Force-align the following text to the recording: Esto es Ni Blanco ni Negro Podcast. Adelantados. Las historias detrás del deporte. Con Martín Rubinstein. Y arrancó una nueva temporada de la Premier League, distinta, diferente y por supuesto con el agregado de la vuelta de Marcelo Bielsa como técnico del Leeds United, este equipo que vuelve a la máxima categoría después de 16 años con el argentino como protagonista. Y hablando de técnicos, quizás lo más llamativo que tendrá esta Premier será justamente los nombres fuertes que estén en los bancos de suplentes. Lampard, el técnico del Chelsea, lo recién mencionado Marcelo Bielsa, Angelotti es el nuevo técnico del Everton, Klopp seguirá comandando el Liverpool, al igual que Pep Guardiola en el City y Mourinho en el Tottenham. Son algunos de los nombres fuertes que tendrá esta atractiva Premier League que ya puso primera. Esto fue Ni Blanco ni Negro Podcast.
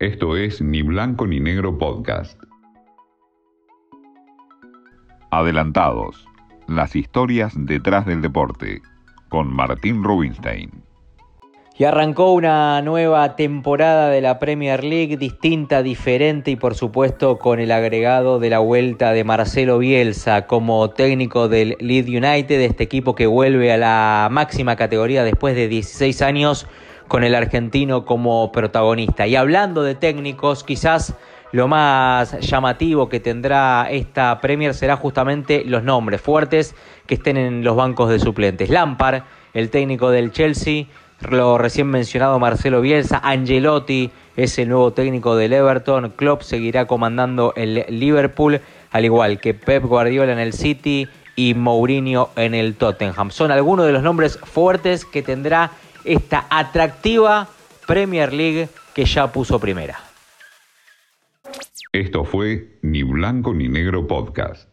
Esto 0.00 0.34
es 0.34 0.62
Ni 0.62 0.80
Blanco 0.80 1.26
ni 1.26 1.40
Negro 1.40 1.76
Podcast. 1.76 2.42
Adelantados. 5.30 6.24
Las 6.68 6.96
historias 6.96 7.52
detrás 7.54 8.06
del 8.06 8.22
deporte. 8.22 8.80
Con 9.28 9.52
Martín 9.52 10.02
Rubinstein. 10.02 10.70
Y 11.76 11.84
arrancó 11.84 12.32
una 12.32 12.80
nueva 12.80 13.36
temporada 13.36 14.08
de 14.08 14.22
la 14.22 14.38
Premier 14.38 14.82
League, 14.82 15.18
distinta, 15.18 15.82
diferente 15.82 16.50
y 16.50 16.56
por 16.56 16.74
supuesto 16.74 17.38
con 17.38 17.60
el 17.60 17.70
agregado 17.70 18.38
de 18.38 18.48
la 18.48 18.60
vuelta 18.60 19.12
de 19.12 19.24
Marcelo 19.24 19.76
Bielsa 19.76 20.46
como 20.46 20.88
técnico 20.88 21.48
del 21.48 21.76
Leeds 21.78 22.08
United, 22.08 22.58
este 22.62 22.84
equipo 22.84 23.14
que 23.14 23.26
vuelve 23.26 23.70
a 23.70 23.76
la 23.76 24.28
máxima 24.30 24.76
categoría 24.76 25.24
después 25.24 25.54
de 25.54 25.68
16 25.68 26.22
años 26.22 26.66
con 27.10 27.24
el 27.24 27.34
argentino 27.34 28.04
como 28.04 28.52
protagonista. 28.52 29.26
Y 29.26 29.34
hablando 29.34 29.82
de 29.82 29.96
técnicos, 29.96 30.62
quizás 30.62 31.12
lo 31.50 31.66
más 31.66 32.38
llamativo 32.38 33.08
que 33.08 33.18
tendrá 33.18 33.88
esta 33.90 34.40
Premier 34.40 34.74
será 34.74 34.94
justamente 34.94 35.64
los 35.66 35.82
nombres 35.82 36.20
fuertes 36.20 36.72
que 37.08 37.14
estén 37.14 37.36
en 37.36 37.64
los 37.64 37.74
bancos 37.74 38.10
de 38.10 38.20
suplentes. 38.20 38.70
Lampard, 38.70 39.24
el 39.54 39.70
técnico 39.70 40.10
del 40.10 40.30
Chelsea, 40.30 40.84
lo 41.28 41.58
recién 41.58 41.88
mencionado 41.88 42.38
Marcelo 42.38 42.80
Bielsa, 42.80 43.18
Angelotti 43.24 44.12
es 44.36 44.56
el 44.60 44.68
nuevo 44.68 44.92
técnico 44.92 45.34
del 45.34 45.52
Everton, 45.52 46.12
Klopp 46.14 46.42
seguirá 46.42 46.86
comandando 46.86 47.54
el 47.56 47.86
Liverpool, 47.88 48.60
al 48.92 49.04
igual 49.04 49.40
que 49.40 49.52
Pep 49.52 49.82
Guardiola 49.82 50.32
en 50.32 50.38
el 50.38 50.52
City 50.52 51.08
y 51.34 51.54
Mourinho 51.54 52.28
en 52.36 52.54
el 52.54 52.76
Tottenham. 52.76 53.32
Son 53.32 53.50
algunos 53.50 53.84
de 53.84 53.90
los 53.90 54.04
nombres 54.04 54.38
fuertes 54.38 55.04
que 55.04 55.22
tendrá 55.22 55.72
esta 56.04 56.46
atractiva 56.50 57.48
Premier 57.86 58.32
League 58.32 58.68
que 58.94 59.04
ya 59.04 59.30
puso 59.32 59.58
primera. 59.58 59.98
Esto 61.92 62.24
fue 62.24 62.78
Ni 62.82 63.02
Blanco 63.02 63.52
ni 63.52 63.68
Negro 63.68 64.06
Podcast. 64.06 64.69